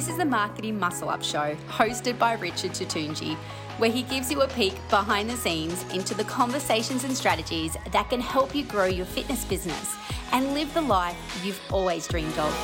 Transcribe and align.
This 0.00 0.08
is 0.08 0.16
the 0.16 0.24
Marketing 0.24 0.78
Muscle 0.78 1.10
Up 1.10 1.22
Show, 1.22 1.54
hosted 1.68 2.18
by 2.18 2.32
Richard 2.32 2.70
Tutunji, 2.70 3.36
where 3.76 3.90
he 3.90 4.02
gives 4.02 4.30
you 4.30 4.40
a 4.40 4.48
peek 4.48 4.72
behind 4.88 5.28
the 5.28 5.36
scenes 5.36 5.84
into 5.92 6.14
the 6.14 6.24
conversations 6.24 7.04
and 7.04 7.14
strategies 7.14 7.76
that 7.92 8.08
can 8.08 8.18
help 8.18 8.54
you 8.54 8.64
grow 8.64 8.86
your 8.86 9.04
fitness 9.04 9.44
business 9.44 9.94
and 10.32 10.54
live 10.54 10.72
the 10.72 10.80
life 10.80 11.18
you've 11.44 11.60
always 11.70 12.08
dreamed 12.08 12.32
of. 12.38 12.54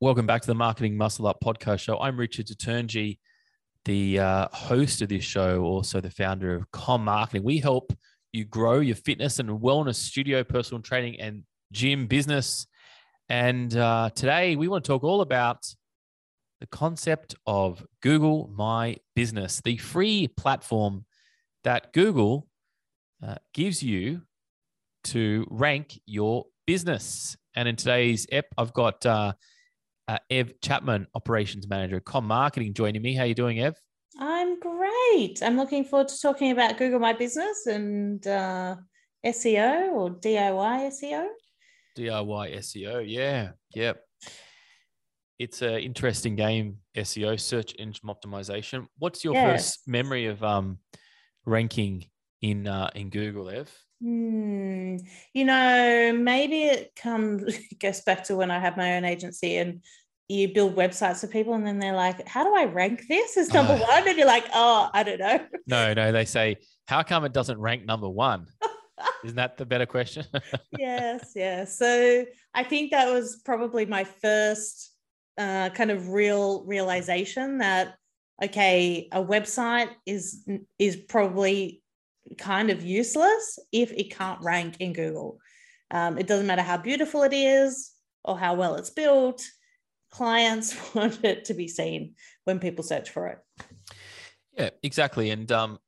Welcome 0.00 0.26
back 0.26 0.42
to 0.42 0.48
the 0.48 0.54
Marketing 0.54 0.98
Muscle 0.98 1.26
Up 1.26 1.38
podcast 1.42 1.80
show. 1.80 1.98
I'm 1.98 2.20
Richard 2.20 2.44
Tutunji, 2.44 3.20
the 3.86 4.18
uh, 4.18 4.48
host 4.52 5.00
of 5.00 5.08
this 5.08 5.24
show, 5.24 5.62
also 5.62 6.02
the 6.02 6.10
founder 6.10 6.54
of 6.56 6.70
Com 6.72 7.06
Marketing. 7.06 7.42
We 7.42 7.56
help 7.56 7.90
you 8.32 8.44
grow 8.44 8.80
your 8.80 8.96
fitness 8.96 9.38
and 9.38 9.48
wellness 9.48 9.94
studio, 9.94 10.44
personal 10.44 10.82
training, 10.82 11.22
and 11.22 11.44
gym 11.72 12.06
business. 12.06 12.66
And 13.32 13.74
uh, 13.74 14.10
today 14.14 14.56
we 14.56 14.68
want 14.68 14.84
to 14.84 14.88
talk 14.88 15.02
all 15.02 15.22
about 15.22 15.64
the 16.60 16.66
concept 16.66 17.34
of 17.46 17.82
Google 18.02 18.50
My 18.54 18.98
Business, 19.16 19.62
the 19.64 19.78
free 19.78 20.28
platform 20.28 21.06
that 21.64 21.94
Google 21.94 22.46
uh, 23.26 23.36
gives 23.54 23.82
you 23.82 24.20
to 25.04 25.46
rank 25.48 25.98
your 26.04 26.44
business. 26.66 27.34
And 27.56 27.66
in 27.66 27.76
today's 27.76 28.26
ep, 28.30 28.48
I've 28.58 28.74
got 28.74 29.06
uh, 29.06 29.32
uh, 30.08 30.18
Ev 30.28 30.60
Chapman, 30.60 31.06
operations 31.14 31.66
manager, 31.66 32.00
Com 32.00 32.26
Marketing, 32.26 32.74
joining 32.74 33.00
me. 33.00 33.14
How 33.14 33.22
are 33.22 33.28
you 33.28 33.34
doing, 33.34 33.60
Ev? 33.60 33.80
I'm 34.18 34.60
great. 34.60 35.38
I'm 35.42 35.56
looking 35.56 35.84
forward 35.84 36.08
to 36.08 36.20
talking 36.20 36.50
about 36.50 36.76
Google 36.76 36.98
My 36.98 37.14
Business 37.14 37.64
and 37.64 38.26
uh, 38.26 38.76
SEO 39.24 39.90
or 39.92 40.10
DIY 40.10 40.90
SEO. 40.92 41.28
DIY 41.96 42.56
SEO, 42.58 43.04
yeah, 43.06 43.50
yep. 43.74 44.02
It's 45.38 45.62
an 45.62 45.78
interesting 45.80 46.36
game, 46.36 46.78
SEO, 46.96 47.38
search 47.40 47.74
engine 47.78 48.08
optimization. 48.08 48.86
What's 48.98 49.24
your 49.24 49.34
Yes. 49.34 49.50
first 49.76 49.88
memory 49.88 50.26
of 50.26 50.42
um, 50.44 50.78
ranking 51.46 52.04
in 52.40 52.66
uh, 52.68 52.90
in 52.94 53.10
Google, 53.10 53.48
Ev? 53.50 53.70
Hmm. 54.00 54.96
You 55.32 55.44
know, 55.44 56.12
maybe 56.16 56.62
it 56.64 56.92
comes 56.96 57.44
goes 57.80 58.00
back 58.02 58.24
to 58.24 58.36
when 58.36 58.50
I 58.50 58.58
had 58.60 58.76
my 58.76 58.96
own 58.96 59.04
agency 59.04 59.56
and 59.56 59.82
you 60.28 60.52
build 60.52 60.76
websites 60.76 61.20
for 61.20 61.26
people 61.26 61.54
and 61.54 61.66
then 61.66 61.78
they're 61.78 61.94
like, 61.94 62.26
how 62.26 62.42
do 62.44 62.54
I 62.54 62.64
rank 62.64 63.02
this 63.08 63.36
as 63.36 63.52
number 63.52 63.74
Oh. 63.80 63.82
one? 63.88 64.08
And 64.08 64.16
you're 64.16 64.26
like, 64.26 64.46
oh, 64.54 64.88
I 64.94 65.02
don't 65.02 65.18
know. 65.18 65.40
No, 65.66 65.92
no, 65.94 66.12
they 66.12 66.24
say, 66.24 66.56
how 66.86 67.02
come 67.02 67.24
it 67.24 67.32
doesn't 67.32 67.58
rank 67.60 67.84
number 67.84 68.08
one? 68.08 68.46
Isn't 69.24 69.36
that 69.36 69.56
the 69.56 69.66
better 69.66 69.86
question? 69.86 70.24
yes, 70.78 71.32
yes. 71.34 71.78
So 71.78 72.24
I 72.54 72.64
think 72.64 72.90
that 72.90 73.12
was 73.12 73.36
probably 73.44 73.86
my 73.86 74.04
first 74.04 74.90
uh, 75.38 75.70
kind 75.70 75.90
of 75.90 76.08
real 76.08 76.64
realization 76.64 77.58
that 77.58 77.94
okay, 78.42 79.08
a 79.12 79.22
website 79.22 79.90
is 80.06 80.48
is 80.78 80.96
probably 80.96 81.82
kind 82.38 82.70
of 82.70 82.82
useless 82.82 83.58
if 83.72 83.92
it 83.92 84.14
can't 84.14 84.40
rank 84.42 84.76
in 84.80 84.92
Google. 84.92 85.38
Um, 85.90 86.18
it 86.18 86.26
doesn't 86.26 86.46
matter 86.46 86.62
how 86.62 86.78
beautiful 86.78 87.22
it 87.22 87.32
is 87.32 87.92
or 88.24 88.38
how 88.38 88.54
well 88.54 88.76
it's 88.76 88.90
built. 88.90 89.44
Clients 90.10 90.76
want 90.94 91.24
it 91.24 91.44
to 91.46 91.54
be 91.54 91.68
seen 91.68 92.14
when 92.44 92.58
people 92.58 92.84
search 92.84 93.10
for 93.10 93.28
it. 93.28 93.38
Yeah, 94.56 94.70
exactly. 94.82 95.30
And 95.30 95.50
um, 95.50 95.78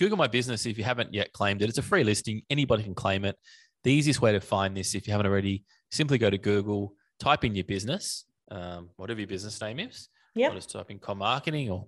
Google 0.00 0.16
My 0.16 0.28
Business, 0.28 0.64
if 0.64 0.78
you 0.78 0.84
haven't 0.84 1.12
yet 1.12 1.30
claimed 1.34 1.60
it, 1.60 1.68
it's 1.68 1.76
a 1.76 1.82
free 1.82 2.04
listing. 2.04 2.40
Anybody 2.48 2.82
can 2.82 2.94
claim 2.94 3.26
it. 3.26 3.36
The 3.84 3.92
easiest 3.92 4.22
way 4.22 4.32
to 4.32 4.40
find 4.40 4.74
this, 4.74 4.94
if 4.94 5.06
you 5.06 5.12
haven't 5.12 5.26
already, 5.26 5.64
simply 5.90 6.16
go 6.16 6.30
to 6.30 6.38
Google, 6.38 6.94
type 7.18 7.44
in 7.44 7.54
your 7.54 7.64
business, 7.64 8.24
um, 8.50 8.88
whatever 8.96 9.20
your 9.20 9.26
business 9.26 9.60
name 9.60 9.78
is. 9.78 10.08
Yeah. 10.34 10.54
Just 10.54 10.70
type 10.70 10.90
in 10.90 11.00
com 11.00 11.18
marketing 11.18 11.68
or 11.68 11.86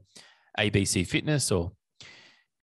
ABC 0.58 1.06
Fitness 1.06 1.50
or, 1.50 1.72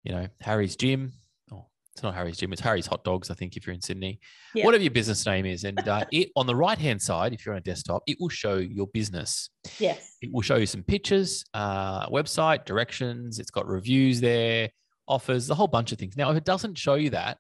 you 0.05 0.12
know, 0.12 0.28
Harry's 0.43 0.77
Gym. 0.77 1.15
Or 1.51 1.65
it's 1.95 2.03
not 2.03 2.15
Harry's 2.15 2.37
Gym, 2.37 2.53
it's 2.53 2.61
Harry's 2.61 2.87
Hot 2.87 3.03
Dogs, 3.03 3.31
I 3.31 3.34
think, 3.34 3.56
if 3.56 3.67
you're 3.67 3.72
in 3.72 3.81
Sydney. 3.81 4.21
Yep. 4.55 4.67
Whatever 4.67 4.83
your 4.83 4.91
business 4.91 5.25
name 5.25 5.47
is. 5.47 5.65
And 5.65 5.78
uh, 5.89 6.05
it 6.12 6.28
on 6.37 6.47
the 6.47 6.56
right 6.56 6.78
hand 6.78 7.01
side, 7.01 7.33
if 7.33 7.47
you're 7.47 7.55
on 7.55 7.59
a 7.59 7.62
desktop, 7.62 8.03
it 8.06 8.19
will 8.21 8.28
show 8.28 8.56
your 8.56 8.89
business. 8.89 9.49
Yes. 9.78 10.19
It 10.21 10.31
will 10.31 10.43
show 10.43 10.56
you 10.56 10.67
some 10.67 10.83
pictures, 10.83 11.43
uh, 11.55 12.06
website, 12.11 12.67
directions. 12.67 13.39
It's 13.39 13.51
got 13.51 13.67
reviews 13.67 14.21
there, 14.21 14.69
offers, 15.09 15.51
a 15.51 15.55
whole 15.55 15.67
bunch 15.67 15.93
of 15.93 15.99
things. 15.99 16.17
Now, 16.17 16.31
if 16.31 16.37
it 16.37 16.45
doesn't 16.45 16.77
show 16.77 16.95
you 16.95 17.11
that, 17.11 17.39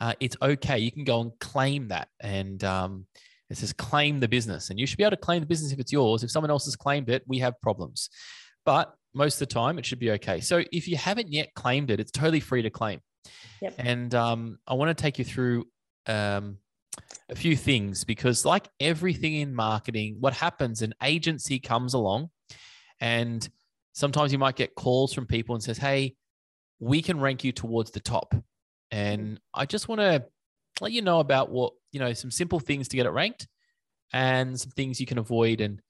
uh, 0.00 0.14
it's 0.20 0.36
okay. 0.40 0.78
You 0.78 0.90
can 0.90 1.04
go 1.04 1.20
and 1.20 1.32
claim 1.40 1.88
that. 1.88 2.08
And 2.20 2.62
um, 2.64 3.06
it 3.50 3.58
says 3.58 3.72
claim 3.72 4.20
the 4.20 4.28
business. 4.28 4.70
And 4.70 4.78
you 4.78 4.86
should 4.86 4.96
be 4.96 5.04
able 5.04 5.10
to 5.10 5.16
claim 5.16 5.40
the 5.40 5.46
business 5.46 5.72
if 5.72 5.78
it's 5.78 5.92
yours. 5.92 6.22
If 6.22 6.30
someone 6.30 6.50
else 6.50 6.64
has 6.64 6.76
claimed 6.76 7.10
it, 7.10 7.22
we 7.26 7.38
have 7.40 7.60
problems. 7.60 8.08
But 8.64 8.94
most 9.14 9.34
of 9.34 9.48
the 9.48 9.54
time, 9.54 9.78
it 9.78 9.84
should 9.84 9.98
be 9.98 10.12
okay. 10.12 10.40
So 10.40 10.62
if 10.72 10.88
you 10.88 10.96
haven't 10.96 11.32
yet 11.32 11.52
claimed 11.54 11.90
it, 11.90 12.00
it's 12.00 12.12
totally 12.12 12.40
free 12.40 12.62
to 12.62 12.70
claim. 12.70 13.00
Yep. 13.60 13.74
And 13.78 14.14
um, 14.14 14.58
I 14.66 14.74
want 14.74 14.96
to 14.96 15.02
take 15.02 15.18
you 15.18 15.24
through 15.24 15.66
um, 16.06 16.58
a 17.28 17.34
few 17.34 17.56
things 17.56 18.04
because, 18.04 18.44
like 18.44 18.68
everything 18.78 19.34
in 19.34 19.54
marketing, 19.54 20.16
what 20.20 20.32
happens, 20.32 20.82
an 20.82 20.94
agency 21.02 21.58
comes 21.58 21.94
along 21.94 22.30
and 23.00 23.46
sometimes 23.92 24.32
you 24.32 24.38
might 24.38 24.56
get 24.56 24.74
calls 24.74 25.12
from 25.12 25.26
people 25.26 25.54
and 25.54 25.62
says, 25.62 25.78
Hey, 25.78 26.14
we 26.80 27.02
can 27.02 27.20
rank 27.20 27.44
you 27.44 27.52
towards 27.52 27.90
the 27.90 28.00
top. 28.00 28.34
And 28.90 29.38
I 29.54 29.66
just 29.66 29.86
want 29.86 30.00
to 30.00 30.24
let 30.80 30.92
you 30.92 31.02
know 31.02 31.20
about 31.20 31.50
what, 31.50 31.74
you 31.92 32.00
know, 32.00 32.12
some 32.14 32.30
simple 32.30 32.58
things 32.58 32.88
to 32.88 32.96
get 32.96 33.06
it 33.06 33.10
ranked 33.10 33.46
and 34.12 34.58
some 34.58 34.70
things 34.70 34.98
you 34.98 35.06
can 35.06 35.18
avoid 35.18 35.60
and 35.60 35.80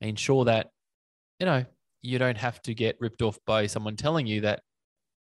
ensure 0.00 0.44
that, 0.46 0.70
you 1.38 1.46
know, 1.46 1.64
you 2.02 2.18
don't 2.18 2.38
have 2.38 2.62
to 2.62 2.74
get 2.74 2.96
ripped 3.00 3.20
off 3.20 3.38
by 3.46 3.66
someone 3.66 3.96
telling 3.96 4.26
you 4.26 4.42
that 4.42 4.62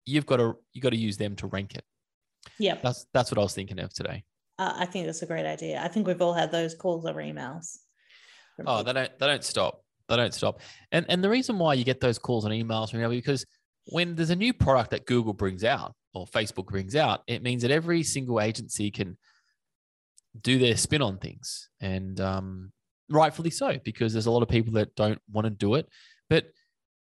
you've 0.05 0.25
got 0.25 0.37
to 0.37 0.55
you 0.73 0.81
got 0.81 0.91
to 0.91 0.97
use 0.97 1.17
them 1.17 1.35
to 1.37 1.47
rank 1.47 1.75
it. 1.75 1.83
Yep. 2.59 2.83
That's 2.83 3.05
that's 3.13 3.31
what 3.31 3.39
I 3.39 3.41
was 3.41 3.53
thinking 3.53 3.79
of 3.79 3.93
today. 3.93 4.23
Uh, 4.57 4.73
I 4.75 4.85
think 4.85 5.05
that's 5.05 5.21
a 5.21 5.25
great 5.25 5.45
idea. 5.45 5.81
I 5.81 5.87
think 5.87 6.05
we've 6.05 6.21
all 6.21 6.33
had 6.33 6.51
those 6.51 6.75
calls 6.75 7.05
or 7.05 7.13
emails. 7.15 7.77
Oh, 8.65 8.83
they 8.83 8.93
don't 8.93 9.19
they 9.19 9.27
don't 9.27 9.43
stop. 9.43 9.83
They 10.07 10.15
don't 10.15 10.33
stop. 10.33 10.61
And 10.91 11.05
and 11.09 11.23
the 11.23 11.29
reason 11.29 11.57
why 11.57 11.73
you 11.73 11.83
get 11.83 11.99
those 11.99 12.19
calls 12.19 12.45
and 12.45 12.53
emails 12.53 12.91
from 12.91 13.01
now 13.01 13.09
because 13.09 13.45
when 13.89 14.15
there's 14.15 14.29
a 14.29 14.35
new 14.35 14.53
product 14.53 14.91
that 14.91 15.05
Google 15.05 15.33
brings 15.33 15.63
out 15.63 15.93
or 16.13 16.25
Facebook 16.25 16.67
brings 16.67 16.95
out, 16.95 17.21
it 17.27 17.43
means 17.43 17.61
that 17.61 17.71
every 17.71 18.03
single 18.03 18.39
agency 18.39 18.91
can 18.91 19.17
do 20.39 20.59
their 20.59 20.77
spin 20.77 21.01
on 21.01 21.17
things, 21.17 21.69
and 21.81 22.19
um, 22.21 22.71
rightfully 23.09 23.49
so 23.49 23.77
because 23.83 24.13
there's 24.13 24.27
a 24.27 24.31
lot 24.31 24.43
of 24.43 24.49
people 24.49 24.73
that 24.73 24.95
don't 24.95 25.19
want 25.31 25.45
to 25.45 25.51
do 25.51 25.75
it. 25.75 25.87
But 26.29 26.45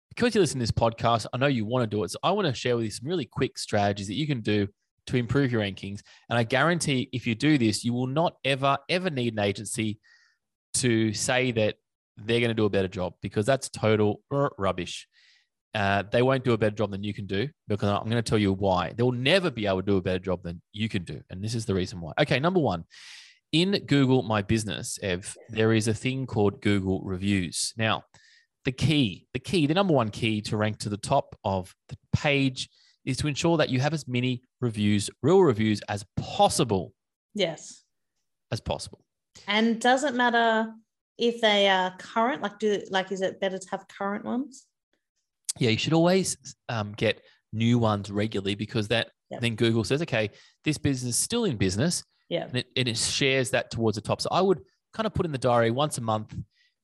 because 0.10 0.36
you 0.36 0.42
listen 0.42 0.60
to 0.60 0.64
this 0.64 0.72
podcast, 0.72 1.26
I 1.34 1.38
know 1.38 1.48
you 1.48 1.66
want 1.66 1.90
to 1.90 1.96
do 1.96 2.04
it. 2.04 2.12
So 2.12 2.20
I 2.22 2.32
want 2.32 2.48
to 2.48 2.54
share 2.54 2.76
with 2.76 2.86
you 2.86 2.92
some 2.92 3.08
really 3.08 3.26
quick 3.26 3.58
strategies 3.58 4.08
that 4.08 4.16
you 4.16 4.28
can 4.28 4.42
do 4.42 4.68
to 5.08 5.18
improve 5.18 5.52
your 5.52 5.62
rankings. 5.62 6.02
And 6.30 6.38
I 6.38 6.44
guarantee 6.44 7.10
if 7.12 7.26
you 7.26 7.36
do 7.36 7.58
this, 7.58 7.84
you 7.84 7.94
will 7.94 8.08
not 8.08 8.36
ever, 8.46 8.78
ever 8.90 9.10
need 9.10 9.34
an 9.34 9.40
agency 9.40 10.00
to 10.76 11.14
say 11.14 11.52
that 11.52 11.76
they're 12.18 12.40
going 12.40 12.50
to 12.50 12.56
do 12.56 12.66
a 12.66 12.70
better 12.70 12.88
job 12.88 13.14
because 13.22 13.46
that's 13.46 13.70
total 13.70 14.22
rubbish. 14.58 15.08
Uh, 15.74 16.04
they 16.12 16.22
won't 16.22 16.44
do 16.44 16.54
a 16.54 16.58
better 16.58 16.76
job 16.76 16.92
than 16.92 17.04
you 17.04 17.14
can 17.14 17.26
do 17.26 17.50
because 17.68 17.90
I'm 17.90 18.04
going 18.10 18.22
to 18.22 18.30
tell 18.30 18.38
you 18.38 18.54
why. 18.54 18.94
They'll 18.96 19.12
never 19.12 19.50
be 19.50 19.66
able 19.66 19.82
to 19.82 19.86
do 19.86 19.98
a 19.98 20.02
better 20.02 20.20
job 20.20 20.44
than 20.44 20.62
you 20.72 20.88
can 20.88 21.04
do. 21.04 21.22
And 21.30 21.44
this 21.44 21.56
is 21.56 21.66
the 21.66 21.74
reason 21.74 22.00
why. 22.00 22.14
Okay, 22.22 22.40
number 22.40 22.60
one, 22.60 22.84
in 23.52 23.72
Google 23.88 24.22
My 24.22 24.42
Business, 24.44 25.00
Ev, 25.02 25.36
there 25.50 25.74
is 25.74 25.88
a 25.88 25.94
thing 25.94 26.28
called 26.28 26.62
Google 26.62 27.02
Reviews. 27.04 27.74
Now, 27.76 28.04
the 28.66 28.72
key, 28.72 29.28
the 29.34 29.40
key, 29.40 29.66
the 29.66 29.74
number 29.74 29.94
one 29.94 30.10
key 30.10 30.42
to 30.44 30.58
rank 30.58 30.78
to 30.80 30.90
the 30.90 30.98
top 30.98 31.36
of 31.44 31.74
the 31.90 31.98
page 32.14 32.70
is 33.04 33.18
to 33.18 33.28
ensure 33.28 33.58
that 33.58 33.70
you 33.70 33.80
have 33.80 33.94
as 33.94 34.08
many 34.08 34.42
reviews, 34.62 35.10
real 35.22 35.42
reviews 35.42 35.82
as 35.90 36.06
possible, 36.18 36.94
Yes. 37.34 37.84
as 38.52 38.62
possible. 38.62 39.04
And 39.48 39.82
doesn't 39.82 40.16
matter 40.16 40.72
if 41.18 41.42
they 41.42 41.68
are 41.68 41.96
current, 41.98 42.42
like 42.42 42.60
do 42.60 42.82
like 42.90 43.12
is 43.12 43.22
it 43.22 43.40
better 43.42 43.58
to 43.58 43.68
have 43.72 43.88
current 43.88 44.24
ones? 44.24 44.66
Yeah, 45.60 45.70
you 45.70 45.78
should 45.78 45.94
always 45.94 46.38
um, 46.70 46.94
get 46.94 47.22
new 47.52 47.78
ones 47.80 48.10
regularly 48.12 48.56
because 48.56 48.88
that 48.90 49.10
Yep. 49.30 49.42
then 49.42 49.56
Google 49.56 49.84
says, 49.84 50.02
okay, 50.04 50.30
this 50.64 50.78
business 50.78 51.16
is 51.16 51.22
still 51.22 51.46
in 51.46 51.58
business 51.58 52.04
Yeah. 52.30 52.44
and 52.46 52.58
it, 52.58 52.68
and 52.76 52.88
it 52.88 52.98
shares 52.98 53.50
that 53.52 53.72
towards 53.72 53.96
the 53.96 54.02
top. 54.02 54.22
So 54.22 54.30
I 54.32 54.42
would 54.42 54.62
kind 54.94 55.08
of 55.08 55.14
put 55.16 55.26
in 55.26 55.32
the 55.32 55.40
diary 55.40 55.72
once 55.72 55.98
a 55.98 56.02
month 56.02 56.36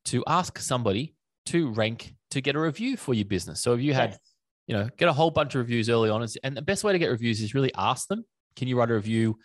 to 0.05 0.23
ask 0.25 0.57
somebody 0.57 1.13
to 1.47 1.69
rank 1.73 2.15
to 2.31 2.41
get 2.41 2.55
a 2.55 2.59
review 2.59 2.97
for 2.97 3.13
your 3.13 3.25
business. 3.25 3.61
So 3.61 3.73
if 3.73 3.81
you 3.81 3.93
had 3.93 4.11
Yes. 4.11 4.19
you 4.67 4.75
know, 4.75 4.89
get 4.97 5.09
a 5.09 5.13
whole 5.13 5.29
bunch 5.29 5.53
of 5.53 5.59
reviews 5.59 5.89
early 5.89 6.09
on. 6.09 6.25
And 6.43 6.57
the 6.57 6.61
best 6.63 6.83
way 6.83 6.91
to 6.93 6.97
get 6.99 7.07
reviews 7.09 7.39
is 7.41 7.53
really 7.53 7.71
ask 7.75 8.07
them, 8.07 8.23
can 8.55 8.67
you 8.67 8.77
write 8.79 8.89
a 8.89 8.95
review? 8.95 9.37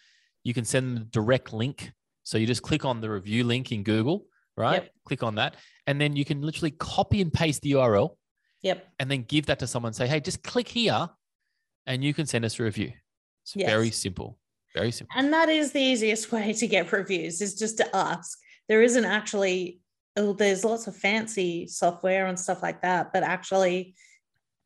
You 0.43 0.55
can 0.55 0.65
send 0.65 0.97
them 0.97 1.03
a 1.03 1.07
direct 1.07 1.53
link. 1.53 1.93
So 2.23 2.39
you 2.39 2.47
just 2.47 2.63
click 2.63 2.85
on 2.87 3.01
the 3.03 3.11
review 3.11 3.45
link 3.45 3.71
in 3.73 3.83
Google, 3.83 4.27
right? 4.57 4.83
Yep. 4.83 4.91
Click 5.07 5.23
on 5.23 5.35
that. 5.37 5.57
And 5.87 6.01
then 6.01 6.17
you 6.17 6.25
can 6.25 6.41
literally 6.43 6.71
copy 6.71 7.21
and 7.21 7.31
paste 7.33 7.61
the 7.63 7.73
URL 7.73 8.17
Yep. 8.65 8.89
and 8.99 9.11
then 9.11 9.23
give 9.23 9.47
that 9.47 9.61
to 9.61 9.67
someone 9.67 9.93
say, 9.93 10.07
hey, 10.07 10.21
just 10.21 10.43
click 10.43 10.67
here 10.67 11.09
and 11.87 12.03
you 12.03 12.13
can 12.13 12.27
send 12.27 12.45
us 12.45 12.59
a 12.59 12.65
review. 12.65 12.93
It's 13.43 13.55
very 13.55 13.91
simple. 13.91 14.39
Very 14.75 14.91
simple. 14.91 15.15
And 15.17 15.33
that 15.33 15.49
is 15.49 15.73
the 15.73 15.81
easiest 15.81 16.33
way 16.33 16.53
to 16.55 16.67
get 16.67 16.91
reviews 16.91 17.41
is 17.41 17.55
just 17.55 17.77
to 17.77 17.97
ask. 17.97 18.39
There 18.69 18.83
isn't 18.83 19.05
actually 19.05 19.81
oh, 20.17 20.33
there's 20.33 20.65
lots 20.65 20.87
of 20.87 20.97
fancy 20.97 21.67
software 21.67 22.27
and 22.27 22.39
stuff 22.39 22.63
like 22.63 22.83
that, 22.83 23.13
but 23.13 23.23
actually, 23.23 23.95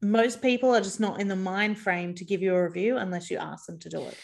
most 0.01 0.41
people 0.41 0.75
are 0.75 0.81
just 0.81 1.01
not 1.01 1.21
in 1.21 1.29
the 1.29 1.37
mind 1.37 1.79
frame 1.79 2.15
to 2.15 2.25
give 2.25 2.41
you 2.43 2.55
a 2.55 2.63
review 2.63 2.99
unless 2.99 3.31
you 3.31 3.37
ask 3.39 3.67
them 3.67 3.79
to 3.81 3.89
do 3.89 4.01
it. 4.03 4.17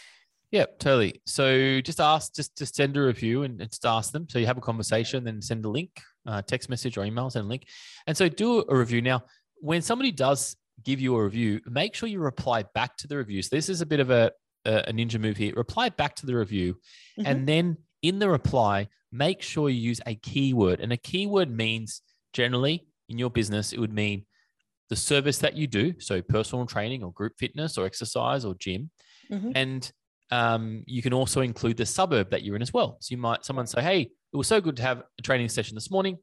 Yeah, 0.50 0.66
totally. 0.78 1.20
So 1.26 1.80
just 1.80 2.00
ask, 2.00 2.34
just 2.34 2.56
just 2.56 2.76
send 2.76 2.96
a 2.96 3.02
review 3.02 3.42
and, 3.42 3.60
and 3.60 3.70
just 3.70 3.84
ask 3.84 4.12
them. 4.12 4.28
So 4.28 4.38
you 4.38 4.46
have 4.46 4.58
a 4.58 4.60
conversation, 4.60 5.24
then 5.24 5.42
send 5.42 5.64
a 5.64 5.68
link, 5.68 6.00
uh, 6.26 6.42
text 6.42 6.68
message 6.68 6.96
or 6.96 7.04
email, 7.04 7.28
send 7.28 7.46
a 7.46 7.48
link, 7.48 7.66
and 8.06 8.16
so 8.16 8.28
do 8.28 8.64
a 8.68 8.76
review. 8.76 9.02
Now, 9.02 9.24
when 9.60 9.82
somebody 9.82 10.12
does 10.12 10.56
give 10.82 11.00
you 11.00 11.16
a 11.16 11.24
review, 11.24 11.60
make 11.66 11.94
sure 11.94 12.08
you 12.08 12.20
reply 12.20 12.64
back 12.74 12.96
to 12.98 13.06
the 13.06 13.16
reviews. 13.16 13.48
This 13.48 13.68
is 13.68 13.80
a 13.80 13.86
bit 13.86 14.00
of 14.00 14.10
a 14.10 14.32
a, 14.64 14.92
ninja 14.92 15.20
move 15.20 15.36
here. 15.36 15.54
Reply 15.54 15.88
back 15.88 16.14
to 16.16 16.26
the 16.26 16.34
review, 16.34 16.74
mm-hmm. 17.18 17.26
and 17.26 17.46
then 17.46 17.76
in 18.02 18.18
the 18.18 18.28
reply, 18.28 18.88
make 19.12 19.42
sure 19.42 19.68
you 19.68 19.80
use 19.80 20.00
a 20.06 20.14
keyword. 20.16 20.80
And 20.80 20.92
a 20.92 20.96
keyword 20.96 21.50
means 21.50 22.02
generally 22.32 22.86
in 23.08 23.18
your 23.18 23.30
business, 23.30 23.72
it 23.72 23.78
would 23.78 23.92
mean 23.92 24.26
the 24.90 24.96
service 24.96 25.38
that 25.38 25.54
you 25.54 25.66
do, 25.66 25.98
so 25.98 26.20
personal 26.22 26.66
training 26.66 27.02
or 27.02 27.12
group 27.12 27.32
fitness 27.38 27.78
or 27.78 27.86
exercise 27.86 28.44
or 28.44 28.54
gym, 28.54 28.90
mm-hmm. 29.30 29.52
and 29.54 29.92
um, 30.30 30.82
you 30.86 31.02
can 31.02 31.12
also 31.12 31.42
include 31.42 31.76
the 31.76 31.86
suburb 31.86 32.30
that 32.30 32.42
you're 32.42 32.56
in 32.56 32.62
as 32.62 32.72
well. 32.72 32.96
So 33.00 33.14
you 33.14 33.18
might 33.18 33.44
someone 33.44 33.66
say, 33.66 33.82
"Hey, 33.82 34.00
it 34.32 34.36
was 34.36 34.48
so 34.48 34.60
good 34.60 34.76
to 34.76 34.82
have 34.82 35.02
a 35.18 35.22
training 35.22 35.48
session 35.48 35.74
this 35.74 35.90
morning." 35.90 36.18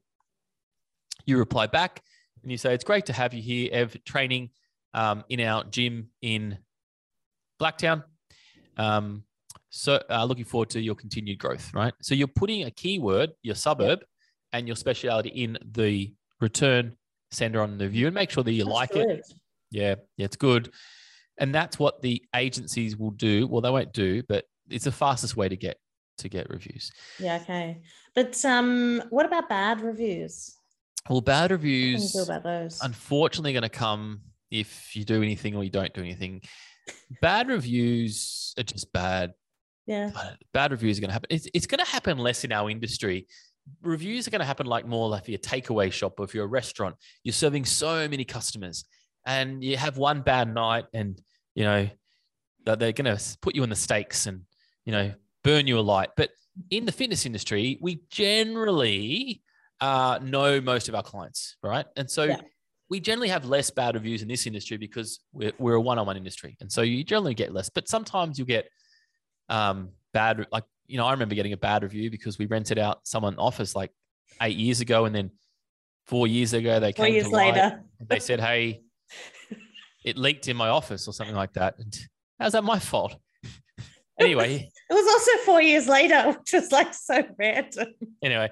You 1.24 1.38
reply 1.38 1.68
back 1.68 2.02
and 2.42 2.50
you 2.50 2.58
say, 2.58 2.74
"It's 2.74 2.84
great 2.84 3.06
to 3.06 3.12
have 3.12 3.34
you 3.34 3.42
here, 3.42 3.68
Ev, 3.72 3.96
training 4.04 4.50
um, 4.94 5.24
in 5.28 5.40
our 5.40 5.64
gym 5.64 6.08
in 6.20 6.58
Blacktown. 7.60 8.04
Um, 8.76 9.24
so 9.70 10.02
uh, 10.10 10.24
looking 10.24 10.44
forward 10.44 10.70
to 10.70 10.80
your 10.80 10.94
continued 10.94 11.38
growth." 11.38 11.72
Right. 11.74 11.94
So 12.02 12.14
you're 12.14 12.28
putting 12.28 12.64
a 12.64 12.70
keyword, 12.70 13.32
your 13.42 13.54
suburb, 13.54 14.04
and 14.52 14.66
your 14.66 14.76
speciality 14.76 15.30
in 15.30 15.58
the 15.72 16.14
return 16.40 16.96
sender 17.30 17.62
on 17.62 17.78
the 17.78 17.88
view, 17.88 18.06
and 18.06 18.14
make 18.14 18.30
sure 18.30 18.44
that 18.44 18.52
you 18.52 18.64
That's 18.64 18.74
like 18.74 18.96
it. 18.96 19.32
Yeah, 19.70 19.94
yeah, 20.16 20.24
it's 20.24 20.36
good. 20.36 20.72
And 21.38 21.54
that's 21.54 21.78
what 21.78 22.02
the 22.02 22.22
agencies 22.36 22.96
will 22.96 23.10
do. 23.10 23.46
Well, 23.46 23.62
they 23.62 23.70
won't 23.70 23.92
do, 23.92 24.22
but 24.28 24.44
it's 24.68 24.84
the 24.84 24.92
fastest 24.92 25.36
way 25.36 25.48
to 25.48 25.56
get 25.56 25.78
to 26.18 26.28
get 26.28 26.50
reviews. 26.50 26.92
Yeah, 27.18 27.38
okay. 27.42 27.80
But 28.14 28.42
um, 28.44 29.02
what 29.10 29.26
about 29.26 29.48
bad 29.48 29.80
reviews? 29.80 30.54
Well, 31.08 31.20
bad 31.20 31.50
reviews 31.50 32.14
unfortunately 32.82 33.52
going 33.52 33.62
to 33.62 33.68
come 33.68 34.20
if 34.50 34.94
you 34.94 35.04
do 35.04 35.22
anything 35.22 35.56
or 35.56 35.64
you 35.64 35.70
don't 35.70 35.92
do 35.92 36.00
anything. 36.00 36.42
bad 37.20 37.48
reviews 37.48 38.54
are 38.58 38.62
just 38.62 38.92
bad. 38.92 39.32
Yeah. 39.86 40.10
Bad 40.52 40.70
reviews 40.70 40.98
are 40.98 41.00
going 41.00 41.08
to 41.08 41.14
happen. 41.14 41.28
It's, 41.30 41.48
it's 41.54 41.66
going 41.66 41.84
to 41.84 41.90
happen 41.90 42.18
less 42.18 42.44
in 42.44 42.52
our 42.52 42.70
industry. 42.70 43.26
Reviews 43.82 44.28
are 44.28 44.30
going 44.30 44.40
to 44.40 44.46
happen 44.46 44.66
like 44.66 44.86
more 44.86 45.08
like 45.08 45.28
your 45.28 45.38
takeaway 45.38 45.90
shop 45.90 46.20
or 46.20 46.24
if 46.24 46.34
you're 46.34 46.44
a 46.44 46.48
restaurant, 46.48 46.94
you're 47.24 47.32
serving 47.32 47.64
so 47.64 48.08
many 48.08 48.24
customers 48.24 48.84
and 49.26 49.62
you 49.62 49.76
have 49.76 49.96
one 49.96 50.20
bad 50.20 50.52
night 50.52 50.84
and 50.92 51.20
you 51.54 51.64
know 51.64 51.88
that 52.64 52.78
they're 52.78 52.92
going 52.92 53.16
to 53.16 53.38
put 53.40 53.54
you 53.54 53.62
in 53.62 53.70
the 53.70 53.76
stakes 53.76 54.26
and 54.26 54.42
you 54.84 54.92
know 54.92 55.12
burn 55.44 55.66
you 55.66 55.78
alight 55.78 56.10
but 56.16 56.30
in 56.70 56.84
the 56.84 56.92
fitness 56.92 57.26
industry 57.26 57.78
we 57.80 58.02
generally 58.10 59.42
uh, 59.82 60.18
know 60.22 60.60
most 60.60 60.88
of 60.88 60.94
our 60.94 61.02
clients 61.02 61.56
right 61.62 61.86
and 61.96 62.10
so 62.10 62.24
yeah. 62.24 62.36
we 62.88 63.00
generally 63.00 63.28
have 63.28 63.44
less 63.44 63.70
bad 63.70 63.94
reviews 63.94 64.22
in 64.22 64.28
this 64.28 64.46
industry 64.46 64.76
because 64.76 65.20
we're, 65.32 65.52
we're 65.58 65.74
a 65.74 65.80
one-on-one 65.80 66.16
industry 66.16 66.56
and 66.60 66.70
so 66.70 66.82
you 66.82 67.04
generally 67.04 67.34
get 67.34 67.52
less 67.52 67.68
but 67.68 67.88
sometimes 67.88 68.38
you 68.38 68.44
get 68.44 68.68
um, 69.48 69.90
bad 70.14 70.46
like 70.52 70.64
you 70.86 70.96
know 70.96 71.04
i 71.04 71.10
remember 71.10 71.34
getting 71.34 71.52
a 71.52 71.56
bad 71.56 71.82
review 71.82 72.10
because 72.10 72.38
we 72.38 72.46
rented 72.46 72.78
out 72.78 73.00
someone 73.02 73.36
office 73.36 73.74
like 73.74 73.90
eight 74.40 74.56
years 74.56 74.80
ago 74.80 75.04
and 75.04 75.14
then 75.14 75.30
four 76.06 76.26
years 76.26 76.52
ago 76.52 76.80
they 76.80 76.92
four 76.92 77.06
came 77.06 77.14
years 77.14 77.28
later 77.28 77.82
they 78.08 78.18
said 78.18 78.40
hey 78.40 78.80
it 80.04 80.16
leaked 80.16 80.48
in 80.48 80.56
my 80.56 80.68
office 80.68 81.06
or 81.06 81.12
something 81.12 81.36
like 81.36 81.52
that. 81.54 81.74
And 81.78 81.96
how's 82.38 82.52
that 82.52 82.64
my 82.64 82.78
fault? 82.78 83.16
anyway, 84.20 84.70
it 84.90 84.94
was 84.94 85.06
also 85.12 85.44
four 85.44 85.62
years 85.62 85.86
later, 85.88 86.32
which 86.38 86.52
was 86.52 86.72
like 86.72 86.94
so 86.94 87.22
random. 87.38 87.88
Anyway, 88.22 88.50